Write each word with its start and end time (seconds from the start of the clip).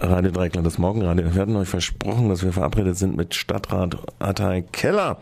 Radio 0.00 0.30
Dreikland, 0.30 0.64
das 0.64 0.78
Morgenradio. 0.78 1.34
Wir 1.34 1.42
hatten 1.42 1.56
euch 1.56 1.68
versprochen, 1.68 2.28
dass 2.28 2.44
wir 2.44 2.52
verabredet 2.52 2.96
sind 2.96 3.16
mit 3.16 3.34
Stadtrat 3.34 3.98
Atay 4.20 4.62
Keller. 4.62 5.18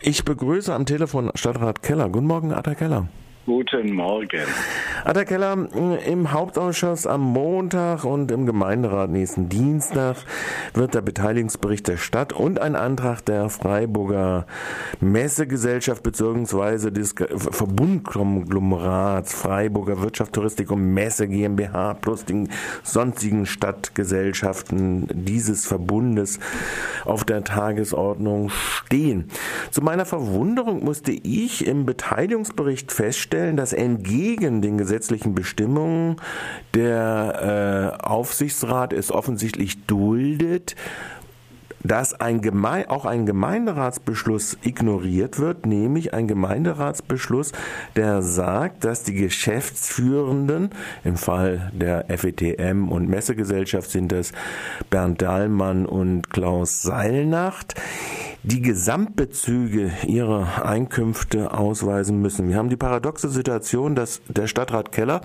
Ich 0.00 0.24
begrüße 0.24 0.72
am 0.74 0.86
Telefon 0.86 1.30
Stadtrat 1.34 1.82
Keller. 1.82 2.08
Guten 2.08 2.26
Morgen, 2.26 2.52
Atay 2.52 2.74
Keller. 2.74 3.08
Guten 3.46 3.92
Morgen. 3.92 4.42
Herr 5.04 5.24
Keller, 5.24 5.68
im 6.04 6.32
Hauptausschuss 6.32 7.06
am 7.06 7.20
Montag 7.20 8.02
und 8.04 8.32
im 8.32 8.44
Gemeinderat 8.44 9.08
nächsten 9.08 9.48
Dienstag 9.48 10.16
wird 10.74 10.94
der 10.94 11.00
Beteiligungsbericht 11.02 11.86
der 11.86 11.96
Stadt 11.96 12.32
und 12.32 12.60
ein 12.60 12.74
Antrag 12.74 13.24
der 13.24 13.48
Freiburger 13.48 14.48
Messegesellschaft 14.98 16.02
bzw. 16.02 16.90
des 16.90 17.14
Verbundkonglomerats 17.36 19.32
Freiburger 19.32 20.02
Wirtschaft, 20.02 20.32
Touristik 20.32 20.72
und 20.72 20.92
Messe 20.92 21.28
GmbH 21.28 21.94
plus 21.94 22.24
den 22.24 22.48
sonstigen 22.82 23.46
Stadtgesellschaften 23.46 25.06
dieses 25.12 25.66
Verbundes 25.66 26.40
auf 27.04 27.22
der 27.22 27.44
Tagesordnung 27.44 28.50
stehen. 28.50 29.28
Zu 29.70 29.82
meiner 29.82 30.04
Verwunderung 30.04 30.84
musste 30.84 31.12
ich 31.12 31.64
im 31.64 31.86
Beteiligungsbericht 31.86 32.90
feststellen, 32.90 33.35
feststellen, 33.36 33.56
dass 33.56 33.72
entgegen 33.72 34.62
den 34.62 34.78
gesetzlichen 34.78 35.34
Bestimmungen 35.34 36.16
der 36.74 37.98
äh, 38.00 38.04
Aufsichtsrat 38.04 38.92
es 38.92 39.12
offensichtlich 39.12 39.84
duldet, 39.86 40.74
dass 41.82 42.14
ein 42.14 42.40
Geme 42.40 42.86
auch 42.88 43.04
ein 43.04 43.26
Gemeinderatsbeschluss 43.26 44.58
ignoriert 44.62 45.38
wird, 45.38 45.66
nämlich 45.66 46.14
ein 46.14 46.26
Gemeinderatsbeschluss, 46.26 47.52
der 47.94 48.22
sagt, 48.22 48.84
dass 48.84 49.04
die 49.04 49.14
Geschäftsführenden, 49.14 50.70
im 51.04 51.16
Fall 51.16 51.70
der 51.72 52.06
FETM 52.08 52.88
und 52.88 53.08
Messegesellschaft 53.08 53.90
sind 53.90 54.10
das 54.10 54.32
Bernd 54.90 55.22
Dahlmann 55.22 55.86
und 55.86 56.30
Klaus 56.30 56.82
Seilnacht, 56.82 57.74
die 58.46 58.62
Gesamtbezüge 58.62 59.90
ihrer 60.06 60.64
Einkünfte 60.64 61.52
ausweisen 61.52 62.22
müssen. 62.22 62.48
Wir 62.48 62.56
haben 62.56 62.68
die 62.68 62.76
paradoxe 62.76 63.28
Situation, 63.28 63.96
dass 63.96 64.20
der 64.28 64.46
Stadtrat 64.46 64.92
Keller 64.92 65.22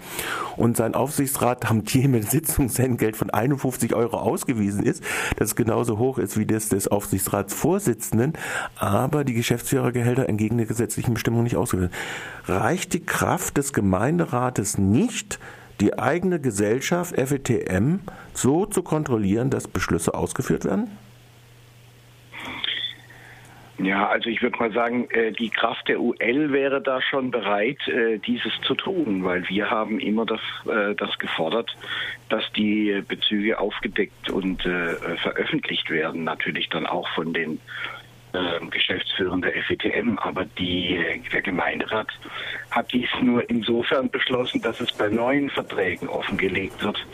und 0.57 0.75
sein 0.75 0.95
Aufsichtsrat 0.95 1.69
Amtier 1.69 2.07
mit 2.09 2.31
Sitzungsentgelt 2.31 3.15
von 3.15 3.29
51 3.29 3.93
Euro 3.93 4.17
ausgewiesen 4.17 4.83
ist, 4.83 5.03
das 5.37 5.55
genauso 5.55 5.99
hoch 5.99 6.17
ist 6.17 6.35
wie 6.35 6.47
das 6.47 6.69
des 6.69 6.87
Aufsichtsratsvorsitzenden, 6.87 8.33
aber 8.75 9.23
die 9.23 9.35
Geschäftsführergehälter 9.35 10.27
entgegen 10.27 10.57
der 10.57 10.65
gesetzlichen 10.65 11.13
Bestimmung 11.13 11.43
nicht 11.43 11.57
ausgewiesen. 11.57 11.91
Reicht 12.45 12.93
die 12.93 13.05
Kraft 13.05 13.57
des 13.57 13.71
Gemeinderates 13.71 14.79
nicht, 14.79 15.37
die 15.79 15.99
eigene 15.99 16.39
Gesellschaft 16.39 17.15
FETM 17.15 17.99
so 18.33 18.65
zu 18.65 18.81
kontrollieren, 18.81 19.51
dass 19.51 19.67
Beschlüsse 19.67 20.15
ausgeführt 20.15 20.65
werden? 20.65 20.87
Ja, 23.77 24.09
also 24.09 24.29
ich 24.29 24.41
würde 24.41 24.57
mal 24.57 24.71
sagen, 24.71 25.09
äh, 25.09 25.31
die 25.31 25.49
Kraft 25.49 25.87
der 25.87 25.99
UL 25.99 26.51
wäre 26.51 26.81
da 26.81 27.01
schon 27.01 27.31
bereit, 27.31 27.79
äh, 27.87 28.19
dieses 28.19 28.53
zu 28.61 28.75
tun, 28.75 29.23
weil 29.23 29.47
wir 29.49 29.71
haben 29.71 29.99
immer 29.99 30.25
das, 30.25 30.41
äh, 30.67 30.93
das 30.95 31.17
gefordert, 31.17 31.75
dass 32.29 32.43
die 32.53 33.01
Bezüge 33.07 33.59
aufgedeckt 33.59 34.29
und 34.29 34.61
veröffentlicht 34.61 35.89
werden, 35.89 36.23
natürlich 36.23 36.69
dann 36.69 36.85
auch 36.85 37.09
von 37.09 37.33
den 37.33 37.59
äh, 38.33 38.65
Geschäftsführer 38.67 39.37
der 39.41 39.51
FETM, 39.63 40.17
aber 40.17 40.45
die, 40.45 40.97
der 41.33 41.41
Gemeinderat 41.41 42.07
hat 42.69 42.91
dies 42.93 43.09
nur 43.21 43.49
insofern 43.49 44.09
beschlossen, 44.09 44.61
dass 44.61 44.79
es 44.79 44.89
bei 44.93 45.09
neuen 45.09 45.49
Verträgen 45.49 46.07
offengelegt 46.07 46.81
wird. 46.81 47.05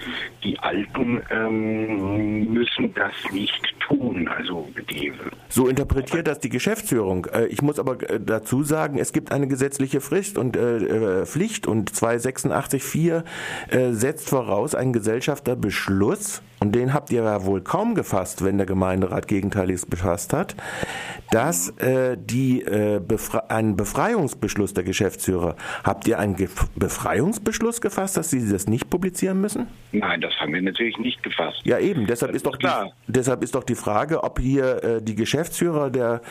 Die 0.44 0.60
alten 0.60 1.24
ähm, 1.32 2.54
müssen 2.54 2.94
das 2.94 3.14
nicht 3.32 3.80
tun. 3.80 4.28
Also 4.28 4.70
die 4.92 5.12
so 5.50 5.68
interpretiert 5.68 6.28
das 6.28 6.40
die 6.40 6.50
Geschäftsführung. 6.50 7.26
Äh, 7.26 7.46
ich 7.48 7.62
muss 7.62 7.80
aber 7.80 8.10
äh, 8.10 8.20
dazu 8.20 8.64
sagen, 8.64 9.00
es 9.00 9.14
gibt 9.14 9.32
eine 9.32 9.48
gesetzliche 9.48 10.02
Frist 10.02 10.38
und 10.38 10.56
äh, 10.56 11.26
Pflicht 11.26 11.68
und 11.68 11.92
286.4 11.92 13.24
äh, 13.70 13.92
setzt 13.94 14.30
voraus 14.30 14.76
einen 14.76 14.94
Gesellschafterbeschluss 14.94 16.42
und 16.60 16.74
den 16.74 16.94
habt 16.94 17.12
ihr 17.12 17.24
ja 17.24 17.46
wohl 17.46 17.62
kaum 17.62 17.94
gefasst, 17.94 18.44
wenn 18.44 18.58
der 18.58 18.66
Gemeinderat 18.66 19.28
Gegenteiliges 19.28 19.86
befasst 19.86 20.34
hat, 20.34 20.56
dass 21.30 21.70
äh, 21.78 22.18
die 22.20 22.64
äh, 22.64 23.00
Befre 23.00 23.52
einen 23.52 23.76
Befreiungsbeschluss 23.76 24.74
der 24.74 24.84
Geschäftsführer, 24.84 25.56
habt 25.84 26.08
ihr 26.08 26.18
einen 26.18 26.36
Ge 26.36 26.48
Befreiungsbeschluss 26.76 27.82
gefasst, 27.82 28.18
dass 28.18 28.32
sie 28.32 28.50
das 28.50 28.68
nicht 28.68 28.90
publizieren 28.90 29.40
müssen? 29.40 29.68
Nein, 29.92 30.22
das 30.22 30.34
haben 30.40 30.54
wir 30.54 30.62
natürlich 30.62 30.98
nicht 30.98 31.22
gefasst. 31.22 31.62
Ja, 31.64 31.78
eben, 31.78 32.08
deshalb 32.08 32.32
ist, 32.32 32.38
ist, 32.38 32.46
doch 32.46 32.58
klar. 32.58 32.92
Die, 33.08 33.12
deshalb 33.14 33.44
ist 33.44 33.54
doch 33.54 33.64
die 33.64 33.76
Frage, 33.76 34.24
ob 34.24 34.40
hier 34.40 34.84
äh, 34.84 35.02
die 35.02 35.16
Geschäftsführer 35.38 35.92
der 35.92 36.22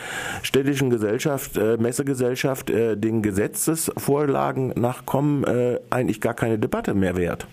städtischen 0.43 0.89
Gesellschaft, 0.89 1.55
äh, 1.55 1.77
Messegesellschaft, 1.77 2.69
äh, 2.69 2.97
den 2.97 3.21
Gesetzesvorlagen 3.21 4.73
nachkommen, 4.75 5.45
äh, 5.45 5.79
eigentlich 5.89 6.19
gar 6.19 6.33
keine 6.33 6.59
Debatte 6.59 6.93
mehr 6.93 7.15
wert. 7.15 7.47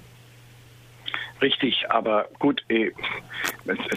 Richtig, 1.45 1.85
aber 1.91 2.27
gut, 2.39 2.65
äh, 2.71 2.91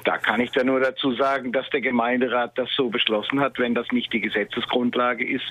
da 0.04 0.18
kann 0.18 0.42
ich 0.42 0.52
da 0.52 0.66
nur 0.66 0.82
dazu 0.82 1.14
sagen, 1.14 1.54
dass 1.54 1.70
der 1.70 1.80
Gemeinderat 1.80 2.58
das 2.58 2.68
so 2.76 2.90
beschlossen 2.90 3.40
hat. 3.40 3.58
Wenn 3.58 3.74
das 3.74 3.90
nicht 3.94 4.12
die 4.12 4.20
Gesetzesgrundlage 4.20 5.26
ist, 5.26 5.46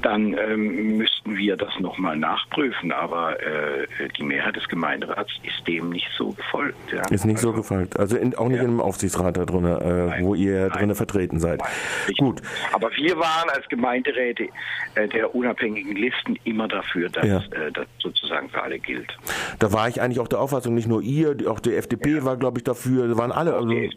dann 0.00 0.32
ähm, 0.32 0.96
müssten 0.96 1.36
wir 1.36 1.58
das 1.58 1.78
nochmal 1.78 2.16
nachprüfen. 2.16 2.90
Aber 2.90 3.38
äh, 3.38 3.86
die 4.16 4.22
Mehrheit 4.22 4.56
des 4.56 4.66
Gemeinderats 4.68 5.30
ist 5.42 5.68
dem 5.68 5.90
nicht 5.90 6.08
so 6.16 6.30
gefolgt. 6.30 6.90
Ja. 6.90 7.02
Ist 7.10 7.26
nicht 7.26 7.36
also, 7.36 7.50
so 7.50 7.56
gefolgt. 7.56 7.98
Also 7.98 8.16
in, 8.16 8.34
auch 8.34 8.48
nicht 8.48 8.62
ja. 8.62 8.64
im 8.64 8.80
Aufsichtsrat 8.80 9.36
da 9.36 9.44
drin, 9.44 9.66
äh, 9.66 10.22
wo 10.22 10.34
ihr 10.34 10.70
drin 10.70 10.94
vertreten 10.94 11.38
seid. 11.38 11.60
Nein, 11.60 12.14
Gut. 12.16 12.40
Aber 12.72 12.90
wir 12.96 13.14
waren 13.18 13.50
als 13.50 13.68
Gemeinderäte 13.68 14.48
äh, 14.94 15.06
der 15.08 15.34
unabhängigen 15.34 15.96
Listen 15.96 16.38
immer 16.44 16.66
dafür, 16.66 17.10
dass 17.10 17.26
ja. 17.26 17.38
Äh, 17.38 17.72
das 17.72 17.86
sozusagen 17.98 18.48
für 18.48 18.62
alle 18.62 18.78
gilt. 18.78 19.14
Da 19.58 19.72
war 19.72 19.86
ich 19.88 20.00
eigentlich 20.00 20.20
auch 20.20 20.28
der 20.28 20.40
Auffassung, 20.40 20.74
nicht 20.74 20.88
nur 20.88 21.02
ihr, 21.02 21.25
auch 21.46 21.60
die 21.60 21.74
FDP 21.74 22.24
war, 22.24 22.36
glaube 22.36 22.58
ich, 22.58 22.64
dafür, 22.64 23.16
waren 23.16 23.32
alle, 23.32 23.54
also 23.54 23.68
die 23.68 23.90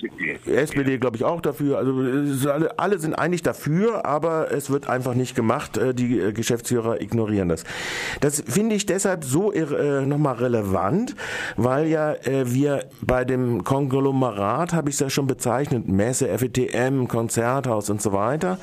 SPD, 0.45 0.97
glaube 0.97 1.17
ich, 1.17 1.23
auch 1.23 1.41
dafür. 1.41 1.77
Also 1.77 2.51
alle, 2.51 2.79
alle 2.79 2.99
sind 2.99 3.13
eigentlich 3.13 3.43
dafür, 3.43 4.05
aber 4.05 4.51
es 4.51 4.69
wird 4.69 4.89
einfach 4.89 5.13
nicht 5.13 5.35
gemacht. 5.35 5.77
Äh, 5.77 5.93
die 5.93 6.19
äh, 6.19 6.31
Geschäftsführer 6.33 7.01
ignorieren 7.01 7.49
das. 7.49 7.63
Das 8.21 8.41
finde 8.47 8.75
ich 8.75 8.85
deshalb 8.85 9.23
so 9.23 9.51
äh, 9.51 10.05
nochmal 10.05 10.35
relevant, 10.35 11.15
weil 11.57 11.87
ja 11.87 12.13
äh, 12.13 12.51
wir 12.51 12.85
bei 13.01 13.25
dem 13.25 13.63
Konglomerat, 13.63 14.73
habe 14.73 14.89
ich 14.89 14.95
es 14.95 14.99
ja 14.99 15.09
schon 15.09 15.27
bezeichnet, 15.27 15.87
Messe, 15.87 16.27
FETM, 16.37 17.07
Konzerthaus 17.07 17.89
und 17.89 18.01
so 18.01 18.13
weiter, 18.13 18.57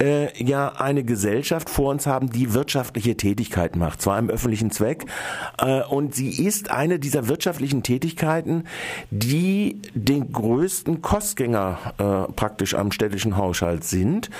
äh, 0.00 0.28
ja 0.42 0.72
eine 0.76 1.04
Gesellschaft 1.04 1.70
vor 1.70 1.90
uns 1.90 2.06
haben, 2.06 2.30
die 2.30 2.54
wirtschaftliche 2.54 3.16
Tätigkeit 3.16 3.76
macht, 3.76 4.02
zwar 4.02 4.18
im 4.18 4.30
öffentlichen 4.30 4.70
Zweck, 4.70 5.06
äh, 5.58 5.82
und 5.82 6.14
sie 6.14 6.44
ist 6.44 6.70
eine 6.70 6.98
dieser 6.98 7.28
wirtschaftlichen 7.28 7.82
Tätigkeiten, 7.82 7.93
die 9.10 9.80
den 9.94 10.32
größten 10.32 11.02
Kostgänger 11.02 11.78
äh, 11.98 12.32
praktisch 12.32 12.74
am 12.74 12.92
städtischen 12.92 13.36
Haushalt 13.36 13.84
sind 13.84 14.30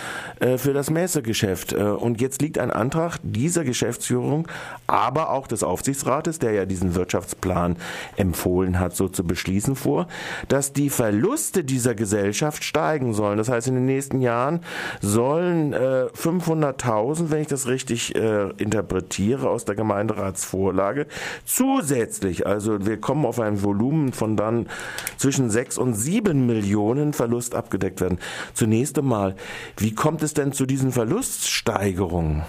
äh, 0.40 0.58
für 0.58 0.72
das 0.72 0.90
Messegeschäft. 0.90 1.72
Äh, 1.72 1.82
und 1.82 2.20
jetzt 2.20 2.42
liegt 2.42 2.58
ein 2.58 2.70
Antrag 2.70 3.18
dieser 3.22 3.64
Geschäftsführung, 3.64 4.48
aber 4.86 5.30
auch 5.30 5.46
des 5.46 5.62
Aufsichtsrates, 5.62 6.38
der 6.38 6.52
ja 6.52 6.66
diesen 6.66 6.94
Wirtschaftsplan 6.94 7.76
empfohlen 8.16 8.78
hat, 8.80 8.96
so 8.96 9.08
zu 9.08 9.24
beschließen 9.24 9.76
vor, 9.76 10.08
dass 10.48 10.72
die 10.72 10.90
Verluste 10.90 11.64
dieser 11.64 11.94
Gesellschaft 11.94 12.64
steigen 12.64 13.14
sollen. 13.14 13.38
Das 13.38 13.48
heißt, 13.48 13.68
in 13.68 13.74
den 13.74 13.86
nächsten 13.86 14.20
Jahren 14.20 14.60
sollen 15.00 15.72
äh, 15.72 16.06
500.000, 16.16 17.30
wenn 17.30 17.42
ich 17.42 17.48
das 17.48 17.66
richtig 17.66 18.14
äh, 18.14 18.50
interpretiere 18.56 19.48
aus 19.48 19.64
der 19.64 19.74
Gemeinderatsvorlage, 19.74 21.06
zusätzlich, 21.44 22.46
also 22.46 22.86
wir 22.86 23.00
kommen 23.00 23.26
auf 23.26 23.40
ein 23.40 23.43
Volumen 23.62 24.12
von 24.12 24.36
dann 24.36 24.68
zwischen 25.16 25.50
6 25.50 25.78
und 25.78 25.94
7 25.94 26.46
Millionen 26.46 27.12
Verlust 27.12 27.54
abgedeckt 27.54 28.00
werden. 28.00 28.18
Zunächst 28.52 28.98
einmal, 28.98 29.36
wie 29.76 29.94
kommt 29.94 30.22
es 30.22 30.34
denn 30.34 30.52
zu 30.52 30.66
diesen 30.66 30.92
Verluststeigerungen? 30.92 32.42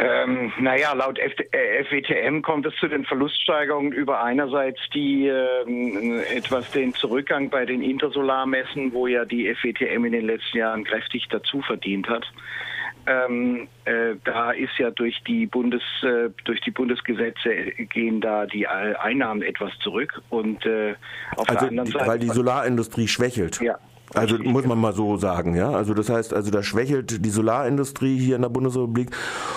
Ähm, 0.00 0.50
naja, 0.58 0.94
laut 0.94 1.18
FETM 1.18 2.36
äh, 2.36 2.40
kommt 2.40 2.64
es 2.64 2.74
zu 2.76 2.88
den 2.88 3.04
Verluststeigerungen 3.04 3.92
über 3.92 4.22
einerseits 4.22 4.80
die 4.94 5.26
äh, 5.26 6.22
etwas 6.34 6.70
den 6.70 6.94
Zurückgang 6.94 7.50
bei 7.50 7.66
den 7.66 7.82
Intersolarmessen, 7.82 8.94
wo 8.94 9.06
ja 9.08 9.26
die 9.26 9.54
FETM 9.54 10.06
in 10.06 10.12
den 10.12 10.24
letzten 10.26 10.56
Jahren 10.56 10.84
kräftig 10.84 11.28
dazu 11.28 11.60
verdient 11.60 12.08
hat. 12.08 12.24
Ähm, 13.06 13.68
äh, 13.84 14.16
da 14.24 14.50
ist 14.52 14.78
ja 14.78 14.90
durch 14.90 15.22
die 15.26 15.46
Bundes 15.46 15.82
äh, 16.02 16.30
durch 16.44 16.60
die 16.60 16.70
Bundesgesetze 16.70 17.50
gehen 17.92 18.20
da 18.20 18.46
die 18.46 18.66
Einnahmen 18.66 19.42
etwas 19.42 19.72
zurück 19.82 20.20
und 20.28 20.64
äh, 20.66 20.94
auf 21.36 21.48
also 21.48 21.60
der 21.60 21.68
anderen 21.68 21.90
Seite 21.90 22.06
weil 22.06 22.18
die 22.18 22.28
Solarindustrie 22.28 23.08
schwächelt. 23.08 23.60
Ja. 23.60 23.78
Also 24.12 24.38
muss 24.38 24.66
man 24.66 24.78
mal 24.78 24.92
so 24.92 25.16
sagen, 25.16 25.54
ja. 25.54 25.70
Also 25.70 25.94
das 25.94 26.08
heißt, 26.10 26.34
also 26.34 26.50
da 26.50 26.62
schwächelt 26.62 27.24
die 27.24 27.30
Solarindustrie 27.30 28.18
hier 28.18 28.36
in 28.36 28.42
der 28.42 28.48
Bundesrepublik 28.48 29.10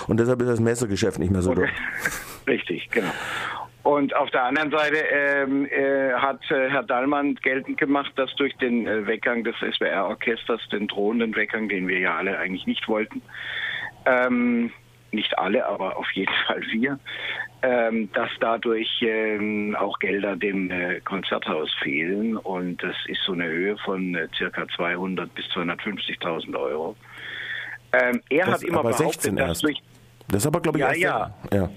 und 0.06 0.20
deshalb 0.20 0.40
ist 0.42 0.48
das 0.48 0.60
Messegeschäft 0.60 1.18
nicht 1.18 1.32
mehr 1.32 1.42
so 1.42 1.50
okay. 1.50 1.68
Richtig, 2.46 2.88
genau. 2.90 3.10
Und 3.84 4.16
auf 4.16 4.30
der 4.30 4.44
anderen 4.44 4.70
Seite 4.70 4.96
ähm, 4.96 5.66
äh, 5.66 6.14
hat 6.14 6.40
äh, 6.50 6.70
Herr 6.70 6.82
Dallmann 6.82 7.34
geltend 7.34 7.76
gemacht, 7.76 8.12
dass 8.16 8.34
durch 8.36 8.56
den 8.56 8.86
äh, 8.86 9.06
Weggang 9.06 9.44
des 9.44 9.54
SWR-Orchesters, 9.56 10.62
den 10.72 10.88
drohenden 10.88 11.36
Weggang, 11.36 11.68
den 11.68 11.86
wir 11.86 11.98
ja 11.98 12.16
alle 12.16 12.38
eigentlich 12.38 12.66
nicht 12.66 12.88
wollten, 12.88 13.20
ähm, 14.06 14.72
nicht 15.12 15.38
alle, 15.38 15.66
aber 15.66 15.98
auf 15.98 16.10
jeden 16.12 16.32
Fall 16.46 16.62
wir, 16.72 16.98
ähm, 17.60 18.10
dass 18.14 18.30
dadurch 18.40 18.88
ähm, 19.02 19.76
auch 19.78 19.98
Gelder 19.98 20.34
dem 20.36 20.70
äh, 20.70 21.00
Konzerthaus 21.00 21.70
fehlen. 21.82 22.38
Und 22.38 22.82
das 22.82 22.96
ist 23.06 23.20
so 23.26 23.32
eine 23.32 23.44
Höhe 23.44 23.76
von 23.84 24.14
äh, 24.14 24.28
circa 24.34 24.66
200 24.66 25.34
bis 25.34 25.44
250.000 25.46 26.58
Euro. 26.58 26.96
Ähm, 27.92 28.22
er 28.30 28.46
das 28.46 28.54
hat 28.54 28.62
immer 28.62 28.82
behauptet, 28.82 29.38
dass 29.38 29.60
durch. 29.60 29.82
Das 30.28 30.38
ist 30.38 30.46
aber, 30.46 30.62
glaube 30.62 30.78
ich, 30.78 30.84
ja, 30.84 30.94
ja. 30.94 31.34
ja. 31.52 31.70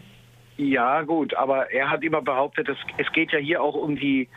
Ja, 0.57 1.04
gut, 1.04 1.33
aber 1.36 1.71
er 1.71 1.89
hat 1.89 2.04
immer 2.04 2.21
behauptet, 2.21 2.68
dass, 2.68 2.77
es 2.98 3.12
geht 3.12 3.31
ja 3.31 3.39
hier 3.39 3.62
auch 3.62 3.75
um 3.75 3.95
die 3.95 4.27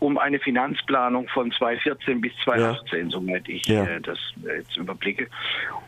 um 0.00 0.18
eine 0.18 0.38
Finanzplanung 0.38 1.28
von 1.28 1.50
2014 1.50 2.20
bis 2.20 2.32
2018, 2.44 2.98
ja. 2.98 3.10
soweit 3.10 3.48
ich 3.48 3.66
ja. 3.66 3.84
äh, 3.84 4.00
das 4.00 4.18
jetzt 4.44 4.76
überblicke. 4.76 5.28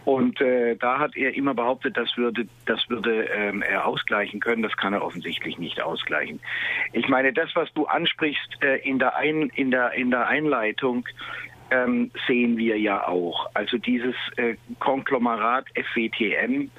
Und 0.05 0.41
äh, 0.41 0.77
da 0.77 0.99
hat 0.99 1.17
er 1.17 1.35
immer 1.35 1.55
behauptet, 1.55 1.97
das 1.97 2.17
würde, 2.17 2.47
das 2.65 2.89
würde 2.89 3.25
ähm, 3.25 3.63
er 3.63 3.87
ausgleichen 3.87 4.41
können. 4.41 4.63
Das 4.63 4.77
kann 4.77 4.95
er 4.95 5.05
offensichtlich 5.05 5.59
nicht 5.59 5.81
ausgleichen. 5.83 6.41
Ich 6.93 7.09
meine, 7.09 7.33
das, 7.33 7.51
was 7.55 7.73
du 7.75 7.87
ansprichst 7.87 8.63
äh, 8.63 8.77
in, 8.89 8.99
der 8.99 9.17
Ein, 9.17 9.51
in, 9.55 9.71
der, 9.71 9.93
in 9.93 10.11
der 10.11 10.29
Einleitung, 10.29 11.07
ähm, 11.71 12.11
sehen 12.27 12.57
wir 12.57 12.79
ja 12.79 13.07
auch. 13.07 13.51
Also 13.55 13.77
dieses 13.77 14.15
äh, 14.37 14.55
Konglomerat 14.79 15.67
FWTM, 15.75 16.71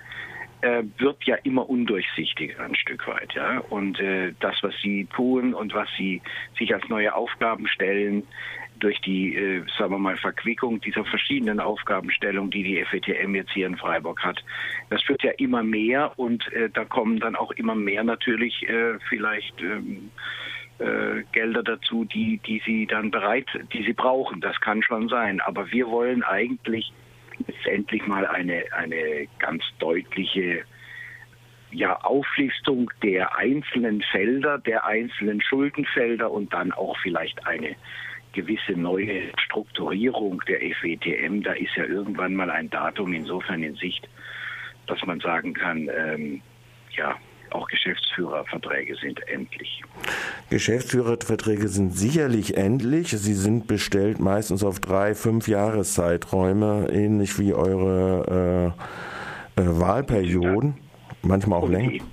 äh, 0.68 0.84
wird 0.98 1.24
ja 1.24 1.36
immer 1.44 1.69
undurchsichtiger 1.69 2.60
ein 2.60 2.75
Stück 2.75 3.08
weit. 3.08 3.34
Ja? 3.34 3.60
Und 3.69 4.00
äh, 4.00 4.34
das, 4.40 4.56
was 4.62 4.74
sie 4.81 5.06
tun 5.16 5.54
und 5.54 5.74
was 5.74 5.88
sie 5.98 6.22
sich 6.58 6.74
als 6.74 6.88
neue 6.90 7.14
Aufgaben 7.16 7.68
stellen, 7.68 8.24
durch 8.80 9.00
die, 9.02 9.36
äh, 9.36 9.64
sagen 9.78 9.92
wir 9.92 10.00
mal, 10.00 10.18
Verquickung 10.18 10.81
dieser 10.81 11.04
verschiedenen 11.06 11.60
Aufgabenstellungen, 11.60 12.52
die 12.52 12.64
die 12.64 12.84
FETM 12.86 13.34
jetzt 13.34 13.52
hier 13.52 13.66
in 13.66 13.78
Freiburg 13.78 14.24
hat, 14.24 14.44
das 14.90 15.08
wird 15.08 15.24
ja 15.24 15.31
immer 15.38 15.64
mehr 15.64 16.12
und 16.19 16.52
äh, 16.54 16.69
da 16.69 16.86
kommen 16.86 17.19
dann 17.19 17.36
auch 17.36 17.52
immer 17.54 17.74
mehr 17.74 18.04
natürlich 18.04 18.68
äh, 18.69 19.00
vielleicht 19.10 19.60
ähm, 19.62 20.12
äh, 20.80 21.24
Gelder 21.31 21.64
dazu, 21.64 22.06
die, 22.06 22.40
die 22.46 22.62
sie 22.66 22.86
dann 22.86 23.10
bereit, 23.10 23.48
die 23.74 23.84
sie 23.84 23.94
brauchen. 23.94 24.42
Das 24.42 24.60
kann 24.60 24.84
schon 24.84 25.10
sein. 25.10 25.42
Aber 25.42 25.72
wir 25.72 25.88
wollen 25.88 26.22
eigentlich 26.22 26.92
letztendlich 27.45 28.06
mal 28.07 28.25
eine, 28.25 28.63
eine 28.72 29.28
ganz 29.39 29.63
deutliche 29.80 30.63
ja, 31.72 32.00
Auflistung 32.01 32.92
der 33.04 33.36
einzelnen 33.36 34.01
Felder, 34.01 34.57
der 34.57 34.86
einzelnen 34.86 35.42
Schuldenfelder 35.42 36.31
und 36.31 36.54
dann 36.54 36.72
auch 36.72 36.98
vielleicht 37.00 37.45
eine 37.45 37.75
gewisse 38.34 38.74
neue 38.74 39.31
Strukturierung 39.38 40.42
der 40.48 40.60
FWTM. 40.60 41.42
Da 41.44 41.54
ist 41.54 41.75
ja 41.75 41.86
irgendwann 41.86 42.36
mal 42.36 42.50
ein 42.50 42.69
Datum 42.69 43.13
insofern 43.13 43.63
in 43.63 43.75
Sicht, 43.75 44.07
dass 44.86 45.04
man 45.06 45.19
sagen 45.19 45.54
kann, 45.54 45.90
ähm, 45.94 46.42
ja, 46.92 47.16
auch 47.52 47.68
Geschäftsführerverträge 47.68 48.96
sind 48.96 49.20
endlich. 49.28 49.84
Geschäftsführerverträge 50.50 51.68
sind 51.68 51.98
sicherlich 51.98 52.58
endlich. 52.58 53.10
Sie 53.10 53.34
sind 53.34 53.68
bestellt 53.68 54.20
meistens 54.20 54.64
auf 54.64 54.80
drei, 54.80 55.16
fünf 55.16 55.48
Jahreszeiträume, 55.48 56.88
ähnlich 56.92 57.40
wie 57.40 57.54
eure 57.54 58.74
äh, 59.58 59.62
äh, 59.62 59.80
Wahlperioden, 59.80 60.78
manchmal 61.22 61.60
auch 61.60 61.70
länger. 61.70 62.04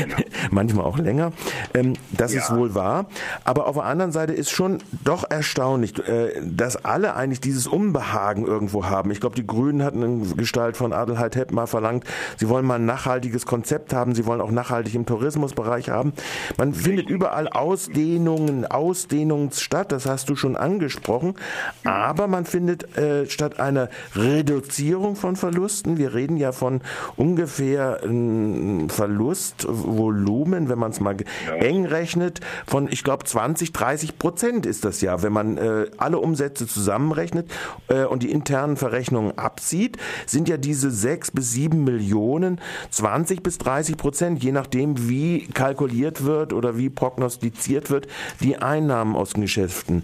Genau. 0.00 0.16
Manchmal 0.50 0.84
auch 0.84 0.98
länger. 0.98 1.32
Ähm, 1.74 1.94
das 2.10 2.32
ja. 2.32 2.40
ist 2.40 2.54
wohl 2.54 2.74
wahr. 2.74 3.06
Aber 3.44 3.66
auf 3.66 3.76
der 3.76 3.84
anderen 3.84 4.12
Seite 4.12 4.32
ist 4.32 4.50
schon 4.50 4.78
doch 5.04 5.24
erstaunlich, 5.28 5.98
äh, 6.06 6.40
dass 6.42 6.84
alle 6.84 7.14
eigentlich 7.14 7.40
dieses 7.40 7.66
Unbehagen 7.66 8.46
irgendwo 8.46 8.86
haben. 8.86 9.10
Ich 9.10 9.20
glaube, 9.20 9.36
die 9.36 9.46
Grünen 9.46 9.82
hatten 9.82 10.02
in 10.02 10.36
Gestalt 10.36 10.76
von 10.76 10.92
Adelheid 10.92 11.36
Hepp 11.36 11.52
mal 11.52 11.66
verlangt, 11.66 12.04
sie 12.38 12.48
wollen 12.48 12.66
mal 12.66 12.76
ein 12.76 12.86
nachhaltiges 12.86 13.46
Konzept 13.46 13.92
haben, 13.92 14.14
sie 14.14 14.26
wollen 14.26 14.40
auch 14.40 14.50
nachhaltig 14.50 14.94
im 14.94 15.06
Tourismusbereich 15.06 15.90
haben. 15.90 16.12
Man 16.56 16.74
findet 16.74 17.08
überall 17.08 17.48
Ausdehnungen, 17.48 18.66
Ausdehnungen 18.66 19.50
statt, 19.52 19.92
das 19.92 20.06
hast 20.06 20.28
du 20.28 20.36
schon 20.36 20.56
angesprochen. 20.56 21.34
Aber 21.84 22.26
man 22.26 22.44
findet 22.44 22.96
äh, 22.96 23.28
statt 23.28 23.60
einer 23.60 23.88
Reduzierung 24.14 25.16
von 25.16 25.36
Verlusten, 25.36 25.98
wir 25.98 26.14
reden 26.14 26.36
ja 26.36 26.52
von 26.52 26.80
ungefähr 27.16 28.00
einem 28.02 28.88
Verlust 28.88 29.66
Volumen, 29.84 30.68
wenn 30.68 30.78
man 30.78 30.90
es 30.90 31.00
mal 31.00 31.16
ja. 31.46 31.54
eng 31.54 31.86
rechnet, 31.86 32.40
von, 32.66 32.88
ich 32.90 33.04
glaube, 33.04 33.24
20, 33.24 33.72
30 33.72 34.18
Prozent 34.18 34.66
ist 34.66 34.84
das 34.84 35.00
ja, 35.00 35.22
wenn 35.22 35.32
man 35.32 35.56
äh, 35.56 35.86
alle 35.96 36.18
Umsätze 36.18 36.66
zusammenrechnet 36.66 37.50
äh, 37.88 38.04
und 38.04 38.22
die 38.22 38.30
internen 38.30 38.76
Verrechnungen 38.76 39.36
abzieht, 39.38 39.98
sind 40.26 40.48
ja 40.48 40.56
diese 40.56 40.90
6 40.90 41.32
bis 41.32 41.52
7 41.52 41.84
Millionen 41.84 42.60
20 42.90 43.42
bis 43.42 43.58
30 43.58 43.96
Prozent, 43.96 44.42
je 44.42 44.52
nachdem, 44.52 45.08
wie 45.08 45.46
kalkuliert 45.48 46.24
wird 46.24 46.52
oder 46.52 46.76
wie 46.76 46.90
prognostiziert 46.90 47.90
wird, 47.90 48.06
die 48.40 48.56
Einnahmen 48.56 49.16
aus 49.16 49.34
den 49.34 49.42
Geschäften. 49.42 50.02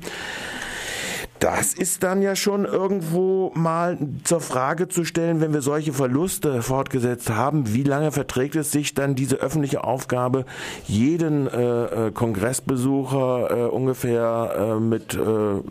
Das 1.41 1.73
ist 1.73 2.03
dann 2.03 2.21
ja 2.21 2.35
schon 2.35 2.65
irgendwo 2.65 3.53
mal 3.55 3.97
zur 4.25 4.41
Frage 4.41 4.89
zu 4.89 5.05
stellen, 5.05 5.41
wenn 5.41 5.53
wir 5.53 5.63
solche 5.63 5.93
Verluste 5.93 6.63
fortgesetzt 6.63 7.31
haben, 7.31 7.73
wie 7.75 7.85
lange 7.85 8.11
verträgt 8.11 8.57
es 8.57 8.73
sich 8.73 8.95
dann 8.95 9.15
diese 9.15 9.37
öffentliche 9.37 9.85
Aufgabe, 9.85 10.45
jeden 10.87 11.47
äh, 11.47 12.07
äh 12.07 12.11
Kongressbesucher 12.11 13.51
äh, 13.51 13.69
ungefähr 13.69 14.77
äh, 14.77 14.81
mit 14.81 15.15
äh, 15.15 15.63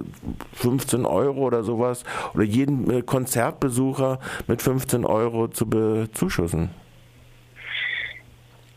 15 0.53 1.05
Euro 1.05 1.41
oder 1.41 1.63
sowas 1.63 2.03
oder 2.33 2.43
jeden 2.43 2.89
äh, 2.89 3.01
Konzertbesucher 3.01 4.19
mit 4.47 4.61
15 4.61 5.05
Euro 5.05 5.49
zu 5.49 5.67
bezuschussen? 5.67 6.69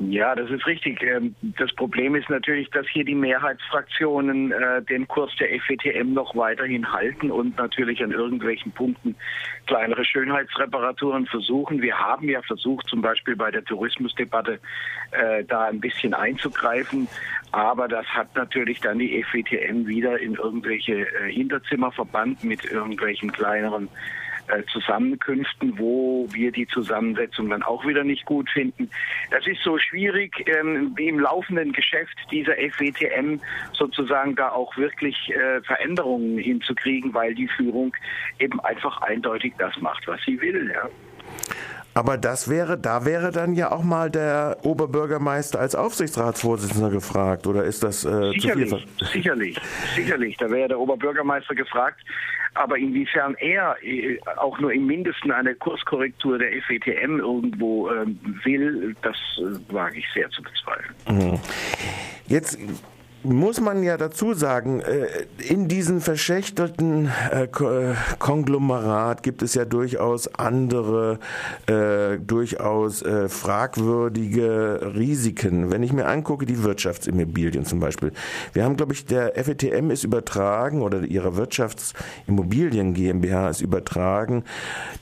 Ja, 0.08 0.34
das 0.34 0.50
ist 0.50 0.66
richtig. 0.66 1.02
Ähm, 1.02 1.34
das 1.42 1.70
Problem 1.74 2.14
ist 2.14 2.30
natürlich, 2.30 2.70
dass 2.70 2.86
hier 2.88 3.04
die 3.04 3.14
Mehrheitsfraktionen 3.14 4.50
äh, 4.50 4.82
den 4.82 5.06
Kurs 5.06 5.30
der 5.38 5.48
FETM 5.60 6.14
noch 6.14 6.34
weiterhin 6.34 6.90
halten 6.90 7.30
und 7.30 7.58
natürlich 7.58 8.02
an 8.02 8.10
irgendwelchen 8.10 8.72
Punkten 8.72 9.14
kleinere 9.66 10.02
Schönheitsreparaturen 10.06 11.26
versuchen. 11.26 11.82
Wir 11.82 11.98
haben 11.98 12.30
ja 12.30 12.40
versucht, 12.40 12.86
zum 12.88 13.02
Beispiel 13.02 13.36
bei 13.36 13.50
der 13.50 13.62
Tourismusdebatte 13.62 14.58
äh, 15.10 15.44
da 15.44 15.66
ein 15.66 15.80
bisschen 15.80 16.14
einzugreifen, 16.14 17.06
aber 17.52 17.86
das 17.86 18.06
hat 18.06 18.34
natürlich 18.34 18.80
dann 18.80 18.98
die 18.98 19.22
FETM 19.22 19.86
wieder 19.86 20.18
in 20.18 20.34
irgendwelche 20.34 20.94
äh, 20.94 21.30
Hinterzimmer 21.30 21.92
verbannt 21.92 22.42
mit 22.42 22.64
irgendwelchen 22.64 23.30
kleineren 23.32 23.90
äh, 24.50 24.64
Zusammenkünften, 24.72 25.78
wo 25.78 26.26
wir 26.32 26.52
die 26.52 26.66
Zusammensetzung 26.66 27.50
dann 27.50 27.62
auch 27.62 27.86
wieder 27.86 28.04
nicht 28.04 28.24
gut 28.24 28.50
finden. 28.50 28.90
Das 29.30 29.46
ist 29.46 29.62
so 29.62 29.78
schwierig, 29.78 30.44
ähm, 30.46 30.94
im 30.98 31.18
laufenden 31.20 31.72
Geschäft 31.72 32.16
dieser 32.30 32.54
FWTM 32.54 33.40
sozusagen 33.72 34.34
da 34.34 34.50
auch 34.50 34.76
wirklich 34.76 35.16
äh, 35.30 35.60
Veränderungen 35.62 36.38
hinzukriegen, 36.38 37.14
weil 37.14 37.34
die 37.34 37.48
Führung 37.48 37.94
eben 38.38 38.60
einfach 38.60 39.00
eindeutig 39.02 39.54
das 39.58 39.76
macht, 39.80 40.06
was 40.06 40.20
sie 40.24 40.40
will. 40.40 40.70
Ja. 40.72 40.88
Aber 41.92 42.16
das 42.16 42.48
wäre, 42.48 42.78
da 42.78 43.04
wäre 43.04 43.32
dann 43.32 43.54
ja 43.54 43.72
auch 43.72 43.82
mal 43.82 44.10
der 44.10 44.58
Oberbürgermeister 44.62 45.58
als 45.58 45.74
Aufsichtsratsvorsitzender 45.74 46.90
gefragt, 46.90 47.46
oder 47.46 47.64
ist 47.64 47.82
das 47.82 48.04
äh, 48.04 48.30
sicherlich, 48.30 48.70
zu 48.70 48.76
viel? 48.76 49.06
Sicherlich, 49.12 49.60
sicherlich. 49.96 50.36
Da 50.36 50.50
wäre 50.50 50.68
der 50.68 50.78
Oberbürgermeister 50.78 51.54
gefragt. 51.54 52.00
Aber 52.54 52.76
inwiefern 52.76 53.36
er 53.38 53.76
äh, 53.82 54.18
auch 54.36 54.58
nur 54.58 54.72
im 54.72 54.86
Mindesten 54.86 55.30
eine 55.30 55.54
Kurskorrektur 55.54 56.38
der 56.38 56.50
FETM 56.62 57.20
irgendwo 57.20 57.88
äh, 57.88 58.06
will, 58.44 58.96
das 59.02 59.16
äh, 59.38 59.72
wage 59.72 59.98
ich 59.98 60.06
sehr 60.14 60.28
zu 60.30 60.42
bezweifeln. 60.42 60.94
Mhm. 61.08 61.40
Jetzt 62.26 62.58
muss 63.22 63.60
man 63.60 63.82
ja 63.82 63.96
dazu 63.96 64.32
sagen, 64.34 64.80
äh, 64.80 65.06
in 65.38 65.68
diesem 65.68 66.00
verschächtelten 66.00 67.10
äh, 67.30 67.46
Konglomerat 68.18 69.22
gibt 69.22 69.42
es 69.42 69.54
ja 69.54 69.64
durchaus 69.64 70.34
andere, 70.34 71.18
äh, 71.66 72.18
durchaus 72.18 73.04
fragwürdige 73.28 74.92
Risiken. 74.94 75.70
Wenn 75.70 75.82
ich 75.82 75.92
mir 75.92 76.06
angucke, 76.06 76.46
die 76.46 76.62
Wirtschaftsimmobilien 76.62 77.64
zum 77.64 77.80
Beispiel. 77.80 78.12
Wir 78.52 78.64
haben, 78.64 78.76
glaube 78.76 78.92
ich, 78.92 79.06
der 79.06 79.32
FETM 79.34 79.90
ist 79.90 80.04
übertragen 80.04 80.82
oder 80.82 81.02
ihre 81.02 81.36
Wirtschaftsimmobilien 81.36 82.94
GmbH 82.94 83.50
ist 83.50 83.60
übertragen, 83.60 84.44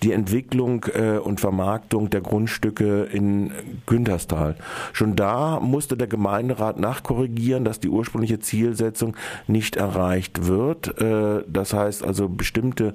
die 0.02 0.12
Entwicklung 0.12 0.84
und 1.24 1.40
Vermarktung 1.40 2.10
der 2.10 2.20
Grundstücke 2.20 3.04
in 3.04 3.52
Günterstal. 3.86 4.56
Schon 4.92 5.16
da 5.16 5.60
musste 5.60 5.96
der 5.96 6.06
Gemeinderat 6.06 6.78
nachkorrigieren, 6.78 7.64
dass 7.64 7.80
die 7.80 7.88
Ursprung 7.88 8.07
ursprüngliche 8.08 8.38
Zielsetzung 8.38 9.16
nicht 9.46 9.76
erreicht 9.76 10.46
wird. 10.46 11.00
Äh, 11.00 11.44
das 11.46 11.74
heißt 11.74 12.02
also 12.02 12.28
bestimmte 12.28 12.94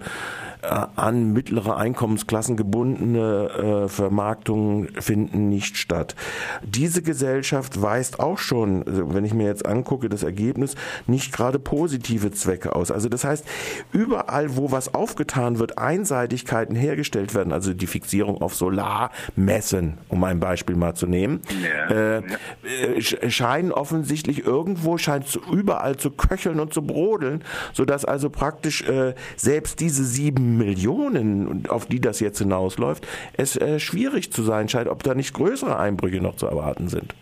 äh, 0.64 0.86
an 0.96 1.34
mittlere 1.34 1.78
Einkommensklassen 1.78 2.58
gebundene 2.58 3.84
äh, 3.86 3.88
Vermarktungen 3.90 4.90
finden 5.00 5.50
nicht 5.50 5.78
statt. 5.78 6.16
Diese 6.64 7.02
Gesellschaft 7.02 7.82
weist 7.82 8.20
auch 8.20 8.40
schon, 8.40 8.84
wenn 8.86 9.26
ich 9.26 9.34
mir 9.34 9.46
jetzt 9.46 9.66
angucke, 9.66 10.10
das 10.10 10.24
Ergebnis, 10.24 10.76
nicht 11.06 11.32
gerade 11.32 11.60
positive 11.60 12.32
Zwecke 12.32 12.76
aus. 12.76 12.90
Also 12.92 13.10
das 13.10 13.24
heißt, 13.24 13.46
überall, 13.92 14.56
wo 14.56 14.72
was 14.72 14.94
aufgetan 14.94 15.60
wird, 15.60 15.78
Einseitigkeiten 15.78 16.76
hergestellt 16.76 17.36
werden, 17.36 17.54
also 17.54 17.74
die 17.74 17.88
Fixierung 17.88 18.42
auf 18.42 18.56
Solarmessen, 18.56 19.98
um 20.10 20.24
ein 20.24 20.40
Beispiel 20.40 20.76
mal 20.76 20.96
zu 20.96 21.06
nehmen, 21.06 21.42
ja, 21.62 22.20
äh, 22.20 23.02
scheinen 23.02 23.72
offensichtlich 23.72 24.46
irgendwo, 24.46 24.98
scheint 25.04 25.28
zu, 25.28 25.40
überall 25.52 25.98
zu 25.98 26.12
köcheln 26.12 26.60
und 26.60 26.74
zu 26.74 26.82
brodeln, 26.82 27.44
sodass 27.74 28.06
also 28.06 28.30
praktisch 28.30 28.82
äh, 28.84 29.14
selbst 29.36 29.80
diese 29.80 30.04
sieben 30.04 30.58
Millionen, 30.58 31.68
auf 31.70 31.86
die 31.86 32.00
das 32.00 32.20
jetzt 32.20 32.40
hinausläuft, 32.40 33.08
es 33.34 33.56
äh, 33.58 33.80
schwierig 33.80 34.32
zu 34.32 34.44
sein 34.44 34.70
scheint, 34.70 34.88
ob 34.88 35.04
da 35.04 35.14
nicht 35.14 35.34
größere 35.34 35.78
Einbrüche 35.78 36.22
noch 36.22 36.36
zu 36.36 36.48
erwarten 36.48 36.88
sind. 36.88 37.14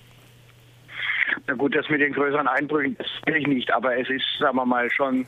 Na 1.52 1.58
gut, 1.58 1.76
das 1.76 1.90
mit 1.90 2.00
den 2.00 2.14
größeren 2.14 2.48
Einbrüchen, 2.48 2.96
das 2.98 3.08
will 3.26 3.36
ich 3.36 3.46
nicht, 3.46 3.74
aber 3.74 3.98
es 3.98 4.10
ist, 4.10 4.24
sagen 4.40 4.56
wir 4.56 4.66
mal, 4.66 4.90
schon, 4.90 5.26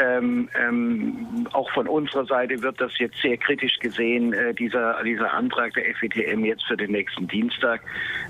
ähm, 0.00 0.48
ähm, 0.56 1.48
auch 1.54 1.68
von 1.72 1.88
unserer 1.88 2.24
Seite 2.24 2.62
wird 2.62 2.80
das 2.80 2.96
jetzt 3.00 3.20
sehr 3.20 3.36
kritisch 3.36 3.76
gesehen, 3.80 4.32
äh, 4.32 4.54
dieser, 4.54 5.02
dieser 5.02 5.34
Antrag 5.34 5.74
der 5.74 5.92
FETM 5.96 6.44
jetzt 6.44 6.64
für 6.66 6.76
den 6.76 6.92
nächsten 6.92 7.26
Dienstag. 7.26 7.80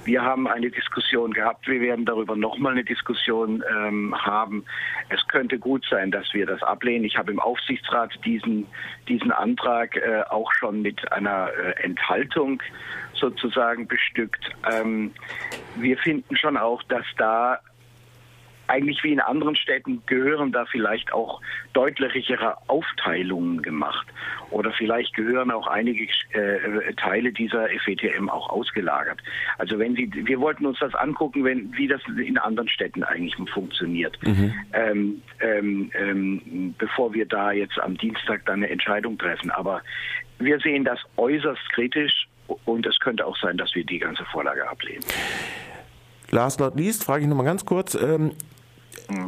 Wir 0.07 0.23
haben 0.23 0.49
eine 0.49 0.71
Diskussion 0.71 1.31
gehabt, 1.35 1.69
wir 1.69 1.83
werden 1.83 2.07
darüber 2.07 2.37
nochmal 2.37 2.73
eine 2.73 2.85
Diskussion 2.85 3.63
ähm, 3.71 4.15
haben. 4.17 4.65
Es 5.11 5.21
könnte 5.29 5.59
gut 5.59 5.85
sein, 5.91 6.11
dass 6.11 6.33
wir 6.33 6.47
das 6.47 6.63
ablehnen. 6.63 7.05
Ich 7.05 7.19
habe 7.19 7.33
im 7.33 7.39
Aufsichtsrat 7.39 8.19
diesen, 8.25 8.67
diesen 9.09 9.31
Antrag 9.31 9.95
äh, 9.97 10.23
auch 10.31 10.51
schon 10.55 10.81
mit 10.81 11.13
einer 11.13 11.51
äh, 11.51 11.83
Enthaltung 11.83 12.63
sozusagen 13.19 13.87
bestückt. 13.87 14.45
Ähm, 14.71 15.13
wir 15.77 15.99
finden 15.99 16.37
schon 16.37 16.57
auch, 16.57 16.83
dass 16.85 17.05
da 17.17 17.61
eigentlich 18.69 19.03
wie 19.05 19.13
in 19.13 19.21
anderen 19.21 19.57
Städten 19.57 20.03
gehören 20.07 20.53
da 20.53 20.65
vielleicht 20.67 21.13
auch 21.13 21.41
deutlichere 21.73 22.57
Aufteilungen 22.69 23.63
gemacht. 23.63 24.07
Oder 24.51 24.73
vielleicht 24.73 25.15
gehören 25.15 25.51
auch 25.51 25.67
einige 25.67 26.05
äh, 26.33 26.95
Teile 26.95 27.33
dieser 27.33 27.69
FETM 27.85 28.29
auch 28.29 28.49
ausgelagert. 28.49 29.21
Also 29.59 29.79
wenn 29.79 29.95
Sie, 29.95 30.11
wir 30.13 30.41
wollten 30.41 30.67
uns 30.67 30.79
das 30.79 30.95
angucken, 30.95 31.45
wenn, 31.45 31.77
wie 31.77 31.89
das 31.89 32.01
in 32.07 32.39
anderen 32.39 32.69
Städten 32.69 33.03
eigentlich 33.03 33.37
funktioniert, 33.51 34.17
mhm. 34.23 34.55
ähm, 34.73 35.23
ähm, 35.41 35.91
ähm, 35.95 36.75
bevor 36.79 37.13
wir 37.13 37.27
da 37.27 37.53
jetzt 37.53 37.79
am 37.81 37.97
Dienstag 37.97 38.45
dann 38.47 38.63
eine 38.63 38.71
Entscheidung 38.71 39.19
treffen. 39.19 39.51
Aber 39.51 39.83
wir 40.39 40.59
sehen 40.61 40.85
das 40.85 41.01
äußerst 41.17 41.73
kritisch 41.73 42.29
und 42.65 42.87
es 42.87 42.99
könnte 43.01 43.27
auch 43.27 43.37
sein, 43.39 43.57
dass 43.57 43.75
wir 43.75 43.85
die 43.85 43.99
ganze 43.99 44.25
Vorlage 44.27 44.69
ablehnen. 44.69 45.05
Last 46.31 46.61
not 46.61 46.77
least, 46.77 47.05
frage 47.05 47.23
ich 47.23 47.29
nochmal 47.29 47.47
ganz 47.47 47.65
kurz. 47.65 47.95
Ähm, 47.95 48.33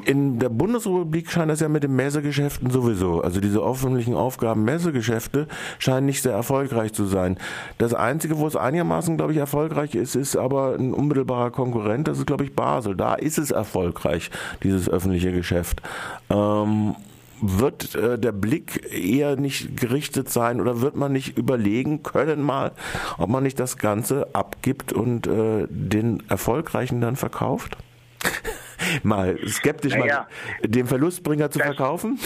in 0.07 0.41
der 0.41 0.49
Bundesrepublik 0.49 1.31
scheint 1.31 1.51
das 1.51 1.61
ja 1.61 1.69
mit 1.69 1.85
den 1.85 1.95
Messegeschäften 1.95 2.71
sowieso. 2.71 3.21
Also 3.21 3.41
diese 3.41 3.61
öffentlichen 3.61 4.15
Aufgaben 4.15 4.65
Messegeschäfte 4.65 5.47
scheinen 5.79 6.07
nicht 6.07 6.23
sehr 6.23 6.33
erfolgreich 6.33 6.93
zu 6.93 7.05
sein. 7.05 7.39
Das 7.79 7.95
Einzige, 7.95 8.39
wo 8.39 8.47
es 8.47 8.57
einigermaßen, 8.57 9.17
glaube 9.17 9.33
ich, 9.33 9.39
erfolgreich 9.39 9.95
ist, 9.95 10.17
ist 10.17 10.37
aber 10.37 10.75
ein 10.75 10.93
unmittelbarer 10.93 11.53
Konkurrent. 11.53 12.09
Das 12.09 12.19
ist, 12.19 12.27
glaube 12.27 12.45
ich, 12.45 12.55
Basel. 12.55 12.97
Da 12.97 13.15
ist 13.15 13.39
es 13.39 13.53
erfolgreich, 13.53 14.31
dieses 14.65 14.89
öffentliche 14.89 15.31
Geschäft. 15.31 15.81
Ähm, 16.29 16.97
wird 17.41 17.95
äh, 17.95 18.19
der 18.19 18.33
Blick 18.33 18.93
eher 18.93 19.37
nicht 19.37 19.77
gerichtet 19.77 20.29
sein 20.29 20.61
oder 20.61 20.81
wird 20.81 20.97
man 20.97 21.13
nicht 21.13 21.37
überlegen 21.37 22.03
können 22.03 22.43
mal, 22.43 22.73
ob 23.19 23.29
man 23.29 23.43
nicht 23.43 23.59
das 23.61 23.77
Ganze 23.77 24.35
abgibt 24.35 24.93
und 24.93 25.27
äh, 25.27 25.67
den 25.69 26.23
Erfolgreichen 26.29 27.01
dann 27.01 27.17
verkauft? 27.17 27.77
mal 29.03 29.39
skeptisch 29.47 29.95
naja, 29.95 30.27
mal 30.61 30.69
den 30.69 30.87
Verlustbringer 30.87 31.51
zu 31.51 31.59
verkaufen? 31.59 32.19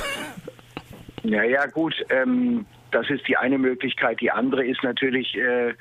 Ja, 1.22 1.42
ja, 1.44 1.66
gut. 1.66 1.94
Ähm, 2.10 2.66
das 2.92 3.10
ist 3.10 3.26
die 3.26 3.36
eine 3.36 3.58
Möglichkeit. 3.58 4.20
Die 4.20 4.30
andere 4.30 4.64
ist 4.64 4.82
natürlich, 4.82 5.36
äh, 5.36 5.74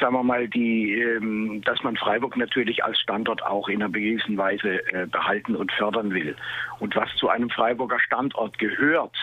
sagen 0.00 0.14
wir 0.14 0.22
mal, 0.22 0.48
die, 0.48 0.94
ähm, 0.94 1.62
dass 1.64 1.82
man 1.82 1.96
Freiburg 1.96 2.36
natürlich 2.36 2.82
als 2.82 2.98
Standort 2.98 3.42
auch 3.42 3.68
in 3.68 3.82
einer 3.82 3.92
gewissen 3.92 4.36
Weise 4.36 4.80
äh, 4.92 5.06
behalten 5.06 5.54
und 5.54 5.70
fördern 5.72 6.12
will. 6.12 6.34
Und 6.80 6.96
was 6.96 7.14
zu 7.16 7.28
einem 7.28 7.50
Freiburger 7.50 8.00
Standort 8.00 8.58
gehört, 8.58 9.16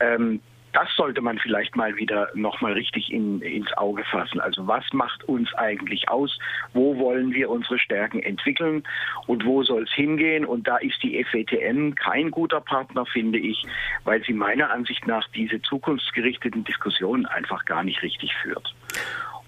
ähm, 0.00 0.40
das 0.72 0.88
sollte 0.96 1.20
man 1.20 1.38
vielleicht 1.38 1.76
mal 1.76 1.96
wieder 1.96 2.30
nochmal 2.34 2.72
richtig 2.72 3.12
in, 3.12 3.40
ins 3.42 3.72
Auge 3.74 4.04
fassen. 4.04 4.40
Also 4.40 4.66
was 4.66 4.84
macht 4.92 5.24
uns 5.24 5.52
eigentlich 5.54 6.08
aus? 6.08 6.38
Wo 6.72 6.98
wollen 6.98 7.32
wir 7.32 7.50
unsere 7.50 7.78
Stärken 7.78 8.22
entwickeln? 8.22 8.82
Und 9.26 9.44
wo 9.44 9.62
soll 9.62 9.82
es 9.82 9.92
hingehen? 9.92 10.44
Und 10.44 10.66
da 10.66 10.78
ist 10.78 11.02
die 11.02 11.22
FETN 11.22 11.94
kein 11.94 12.30
guter 12.30 12.60
Partner, 12.60 13.04
finde 13.06 13.38
ich, 13.38 13.64
weil 14.04 14.22
sie 14.24 14.32
meiner 14.32 14.70
Ansicht 14.70 15.06
nach 15.06 15.28
diese 15.34 15.60
zukunftsgerichteten 15.62 16.64
Diskussionen 16.64 17.26
einfach 17.26 17.64
gar 17.66 17.84
nicht 17.84 18.02
richtig 18.02 18.34
führt. 18.36 18.74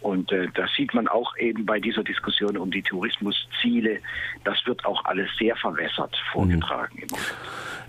Und 0.00 0.30
äh, 0.32 0.48
das 0.54 0.70
sieht 0.76 0.92
man 0.92 1.08
auch 1.08 1.34
eben 1.38 1.64
bei 1.64 1.80
dieser 1.80 2.04
Diskussion 2.04 2.58
um 2.58 2.70
die 2.70 2.82
Tourismusziele. 2.82 4.00
Das 4.44 4.66
wird 4.66 4.84
auch 4.84 5.02
alles 5.06 5.30
sehr 5.38 5.56
verwässert 5.56 6.14
vorgetragen 6.30 6.96
mhm. 6.96 7.02
im 7.04 7.08
Moment. 7.08 7.34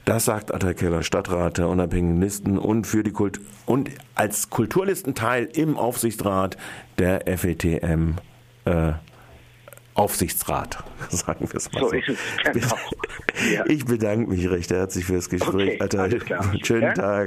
Das 0.05 0.25
sagt 0.25 0.53
Atta 0.53 0.73
Keller, 0.73 1.01
Stadtrat 1.01 1.57
der 1.57 1.67
unabhängigen 1.67 2.21
Listen 2.21 2.59
und 2.59 2.85
für 2.85 3.01
die 3.01 3.11
Kult 3.11 3.41
und 3.65 3.89
als 4.13 4.51
Kulturlistenteil 4.51 5.45
im 5.45 5.77
Aufsichtsrat 5.77 6.57
der 6.99 7.21
FETM 7.37 8.17
äh, 8.65 8.93
Aufsichtsrat, 9.95 10.83
sagen 11.09 11.49
wir 11.49 11.55
es 11.55 11.71
mal 11.71 11.79
so. 11.79 11.89
so. 11.89 11.95
Ist 11.95 12.09
es, 12.09 12.17
genau. 12.53 12.75
Ich 13.67 13.83
bedanke 13.85 14.29
mich 14.29 14.49
recht 14.49 14.71
herzlich 14.71 15.05
für 15.05 15.15
das 15.15 15.27
Gespräch. 15.27 15.81
Okay, 15.81 15.97
Atta. 15.99 16.07
Schönen 16.63 16.83
ja? 16.83 16.93
Tag. 16.93 17.23